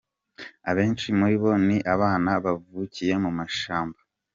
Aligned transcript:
Abenshi 0.69 1.07
muri 1.19 1.35
bo 1.41 1.51
ni 1.67 1.77
abana 1.93 2.31
bavukiye 2.45 3.13
mu 3.23 3.31
mashyamba. 3.37 3.99